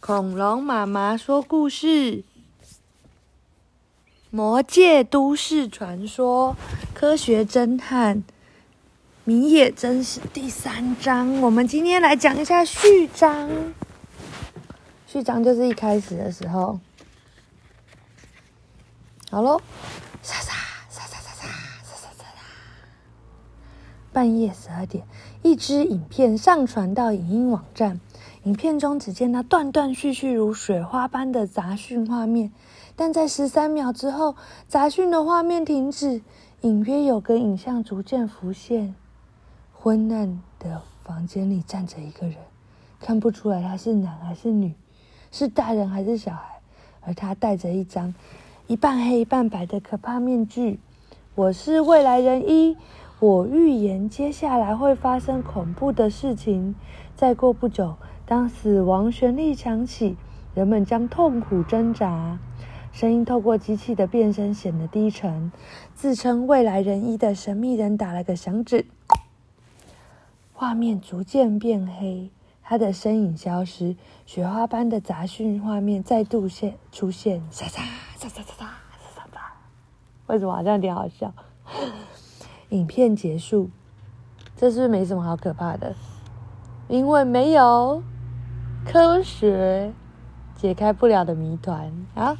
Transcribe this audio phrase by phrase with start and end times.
[0.00, 1.86] 恐龙妈妈说故事，
[4.30, 6.56] 《魔界都市传说》
[6.96, 8.22] 科学侦探
[9.24, 11.40] 米野真是第三章。
[11.40, 13.50] 我们今天来讲一下序章。
[15.06, 16.78] 序章就是一开始的时候。
[19.30, 19.60] 好喽，
[20.22, 20.52] 沙沙
[20.88, 21.48] 沙沙沙沙
[21.82, 22.24] 沙沙沙。
[24.12, 25.04] 半夜十二点，
[25.42, 28.00] 一支影片上传到影音网站。
[28.48, 32.50] 影片中只见他断断续续如水花般的杂讯画面，
[32.96, 36.22] 但在十三秒之后，杂讯的画面停止，
[36.62, 38.94] 隐约有个影像逐渐浮现。
[39.74, 42.36] 昏暗的房间里站着一个人，
[42.98, 44.72] 看不出来他是男还是女，
[45.30, 46.58] 是大人还是小孩，
[47.02, 48.14] 而他戴着一张
[48.66, 50.80] 一半黑一半白的可怕面具。
[51.34, 52.78] 我是未来人一，
[53.20, 56.74] 我预言接下来会发生恐怖的事情。
[57.16, 57.96] 再过不久。
[58.24, 60.14] 当死亡旋律响起，
[60.54, 62.38] 人们将痛苦挣扎。
[62.92, 65.50] 声音透过机器的变声显得低沉。
[65.94, 68.84] 自称未来人一的神秘人打了个响指，
[70.52, 72.30] 画面逐渐变黑，
[72.62, 77.42] 他的身影消失，雪花般的杂讯画面再度现出现。
[77.50, 77.82] 沙沙
[78.18, 78.66] 沙沙沙沙
[79.14, 79.40] 沙沙。
[80.26, 81.32] 为什么好像有点好笑？
[82.70, 83.70] 影片结束，
[84.56, 85.94] 这是没什么好可怕的？
[86.88, 88.02] 因为没有。
[88.86, 89.92] 科学
[90.56, 92.38] 解开不了的谜团啊！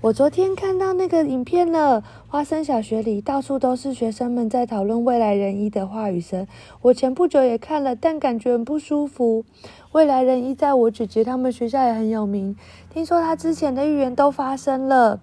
[0.00, 6.46] 我昨天看到那个影片了，花生小学里到处都是学生们在讨论未来人一的话语声。
[6.82, 9.44] 我前不久也看了，但感觉很不舒服。
[9.92, 12.56] 未来人一在我姐姐他们学校也很有名，
[12.90, 15.20] 听说他之前的预言都发生了。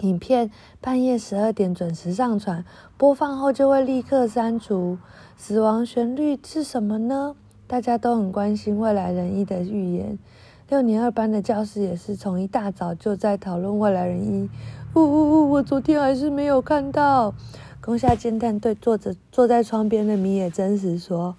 [0.00, 0.50] 影片
[0.80, 2.64] 半夜十二点准时上传，
[2.96, 4.98] 播放后就会立刻删除。
[5.36, 7.34] 死亡旋律是什么呢？
[7.66, 10.18] 大家都很关心未来人一的预言，
[10.68, 14.50] 六年二班的教室也是从一大早就在讨论未来人一。
[14.94, 15.50] 呜呜呜！
[15.50, 17.34] 我昨天还是没有看到。
[17.80, 21.36] 宫下侦探对坐着坐在窗边的米野真实说：“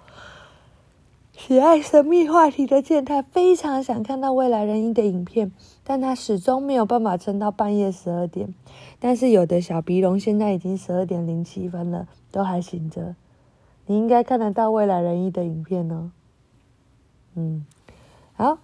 [1.37, 5.51] 喜爱神秘话题的健太非常想看到未来人一的影片，
[5.83, 8.55] 但他始终没有办法撑到半夜十二点。
[8.99, 13.15] 但是有的小鼻龙现在已经十二点零七分了，都还醒着。”
[13.85, 16.09] 你应该看得到未来人一的影片哦。
[17.35, 17.65] 嗯，
[18.33, 18.57] 好，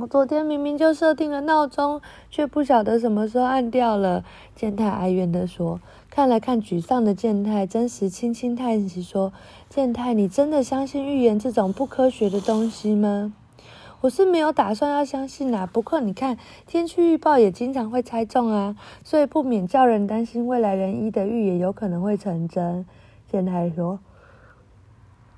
[0.00, 2.00] 我昨天明明就设定了闹钟，
[2.30, 4.24] 却不晓得什么时候按掉了。
[4.54, 5.80] 健太哀怨的说。
[6.10, 9.32] 看了看沮丧的健太，真实轻轻叹息说
[9.68, 13.34] ：“健太，你真的相信预言这种不科学的东西吗？”
[14.00, 15.66] 我是没有打算要相信啦。
[15.66, 16.36] 不过你看，
[16.66, 22.86] 天气预报也经常会猜中啊，所以不免叫人担心未来人一的预言有可能会成真。
[23.30, 23.98] 健太说。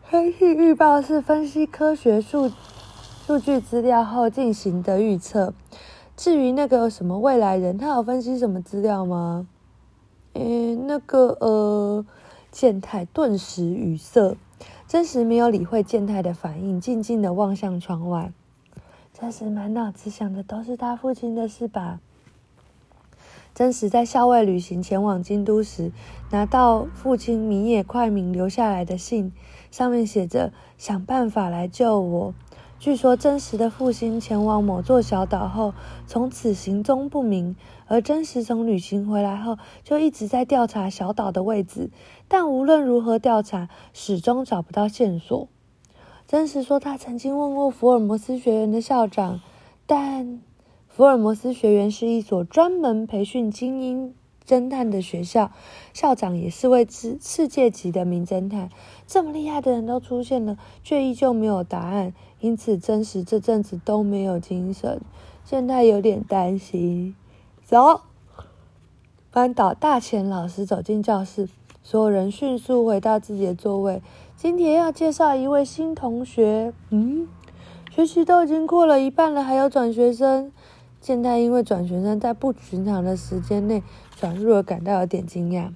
[0.09, 2.50] 天气预报是分析科学数
[3.30, 5.54] 数据资料后进行的预测。
[6.16, 9.46] 至于那个什么未来人，他有分析什么资料吗？
[10.32, 12.04] 诶，那个呃，
[12.50, 14.36] 健太顿时语塞，
[14.88, 18.32] 真实没有理会健太的反应，静静的望向窗外。
[19.12, 22.00] 真实满脑子想的都是他父亲的事吧。
[23.54, 25.92] 真实在校外旅行前往京都时，
[26.32, 29.30] 拿到父亲米野快明留下来的信，
[29.70, 32.34] 上面写着“想办法来救我”。
[32.80, 35.74] 据说真实的父亲前往某座小岛后，
[36.06, 37.54] 从此行踪不明，
[37.86, 41.91] 而真实从旅行回来后，就一直在调查小岛的位置，
[42.26, 45.48] 但无论如何调查，始终找不到线索。
[46.26, 49.41] 真实说他曾经问过福尔摩斯学院的校长，
[49.86, 50.41] 但。
[50.88, 54.14] 福尔摩斯学院是一所专门培训精英
[54.50, 55.52] 侦探的学校，
[55.94, 58.68] 校长也是位世世界级的名侦探。
[59.06, 65.00] 这么厉害的人都出现了，却依旧没有答案，因此真实这阵子都没有精神。
[65.44, 67.14] 现在有点担心。
[67.64, 68.00] 走，
[69.30, 71.48] 班导大前老师走进教室，
[71.84, 74.02] 所有人迅速回到自己的座位。
[74.36, 76.72] 今天要介绍一位新同学。
[76.90, 77.28] 嗯，
[77.92, 80.50] 学习都已经过了一半了，还有转学生。
[81.00, 83.82] 健太因为转学生在不寻常的时间内
[84.16, 85.70] 转入而感到有点惊讶。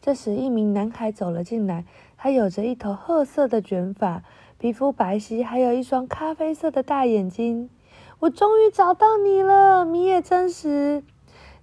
[0.00, 1.84] 这时，一名男孩走了进来，
[2.16, 4.22] 他有着一头褐色的卷发，
[4.56, 7.68] 皮肤白皙，还有一双咖啡色的大眼睛。
[8.20, 11.02] 我终于找到你了，米野真实。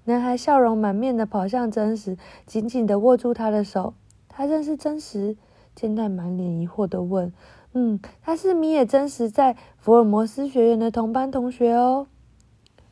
[0.03, 3.94] 男孩笑容满面的跑向真实，紧紧的握住他的手。
[4.27, 5.38] 他认识真实？
[5.74, 7.31] 健太满脸疑惑的问。
[7.71, 12.07] 嗯，他是米野真实在福尔摩斯学院的同班同学哦。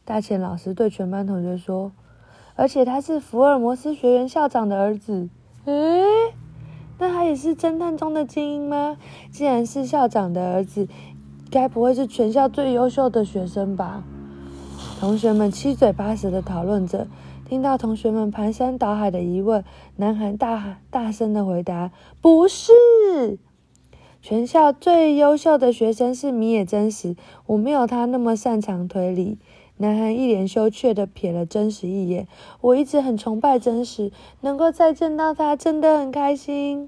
[0.04, 1.92] 大前老师对全班同学说
[2.56, 5.30] ：“而且他是福尔摩斯学院校长的儿子。
[5.66, 6.04] 诶，
[6.98, 8.98] 那他也是侦探中的精英吗？
[9.32, 10.88] 既然是校长的儿子，
[11.52, 14.04] 该不会是全校最优秀的学生吧？
[15.00, 17.08] 同学们七嘴八舌的讨论着。
[17.46, 19.64] 听到同学们排山倒海的疑问，
[19.98, 22.72] 男孩大喊大声的回答：“不是，
[24.22, 27.16] 全校最优秀的学生是米野真实，
[27.46, 29.38] 我没有他那么擅长推理。”
[29.82, 32.28] 男孩一脸羞怯的瞥了真实一眼。
[32.62, 34.12] 我一直很崇拜真实，
[34.42, 36.88] 能够再见到他，真的很开心。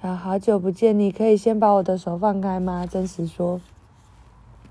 [0.00, 2.84] 啊，好久不见，你可以先把我的手放开吗？
[2.84, 3.60] 真实说。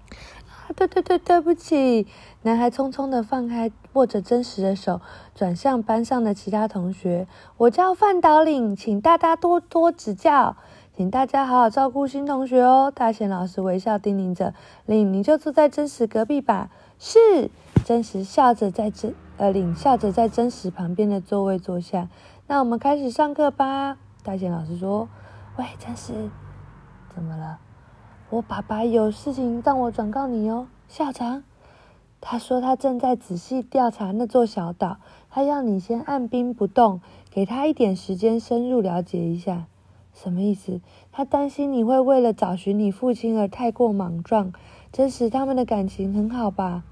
[0.09, 2.05] 啊，对对对，对不起。
[2.41, 4.99] 男孩匆匆的放开握着真实的手，
[5.33, 10.57] 转向班上的其他同学：“我叫范导领，请大家多多指教，
[10.95, 14.53] 请大家好好照顾新同学哦。”大贤老师微笑叮咛着
[14.85, 17.51] ：“领，你就坐在真实隔壁吧。”是，
[17.85, 22.09] 真实笑着在真呃领笑着在真实旁边的座位坐下。
[22.47, 23.97] 那我们开始上课吧。
[24.23, 25.07] 大贤老师说
[25.57, 26.29] ：“喂，真实，
[27.13, 27.59] 怎么了？
[28.29, 31.43] 我爸爸有事情让我转告你哦，校长。”
[32.19, 34.97] 他说：“他正在仔细调查那座小岛，
[35.29, 36.99] 他要你先按兵不动，
[37.29, 39.67] 给他一点时间深入了解一下。
[40.13, 40.81] 什么意思？
[41.11, 44.51] 他担心你会为了找寻你父亲而太过莽撞。
[44.91, 46.83] 真实他们的感情很好吧？”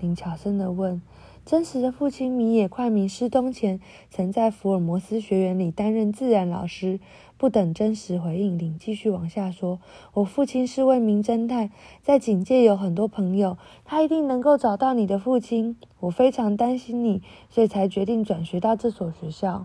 [0.00, 1.00] 林巧声的问。
[1.46, 3.80] 真实的父亲米野快明失踪前，
[4.10, 7.00] 曾在福尔摩斯学园里担任自然老师。
[7.38, 9.80] 不等真实回应，林继续往下说
[10.12, 11.70] ：“我父亲是位名侦探，
[12.02, 13.56] 在警界有很多朋友，
[13.86, 15.78] 他一定能够找到你的父亲。
[16.00, 19.64] 我非常担心你，所以才决定转学到这所学校。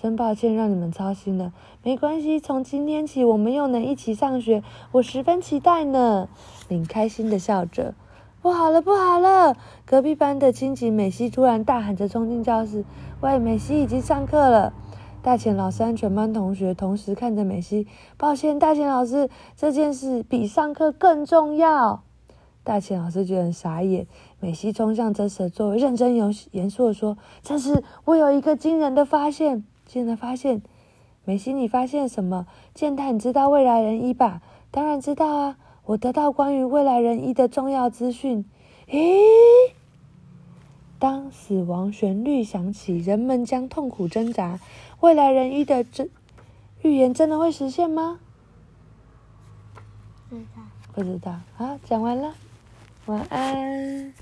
[0.00, 1.52] 真抱歉让你们操心了，
[1.82, 4.62] 没关系，从今天起我们又能一起上学，
[4.92, 6.28] 我十分期待呢。”
[6.68, 7.94] 林开心的笑着。
[8.42, 9.56] 不好了，不好了！
[9.86, 12.84] 隔壁班的亲戚美希突然大喊着冲进教室
[13.22, 14.74] ：“喂，美希已经上课了！”
[15.24, 17.86] 大钱老师、全班同学同时看着美希。
[18.18, 22.02] 抱歉，大钱老师，这件事比上课更重要。
[22.62, 24.06] 大钱老师觉得很傻眼。
[24.40, 29.64] 美希冲向真实的座位，认真严严肃的说：“真是，我有一个惊人的发现。
[29.86, 30.62] 惊人的发现，
[31.24, 32.46] 美西，你发现什么？
[32.74, 34.42] 健太，你知道未来人一吧？
[34.70, 35.56] 当然知道啊。
[35.86, 38.46] 我得到关于未来人一的重要资讯。
[38.88, 39.20] 咦？
[40.98, 44.58] 当死亡旋律响起，人们将痛苦挣扎。
[45.00, 46.08] 未来人一的真
[46.80, 48.18] 预言真的会实现吗？
[50.30, 50.62] 不知道。
[50.94, 51.40] 不知道。
[51.56, 52.34] 好，讲完了。
[53.04, 54.14] 晚安。